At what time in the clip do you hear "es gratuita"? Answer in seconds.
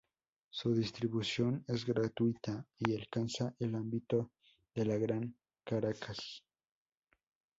1.67-2.65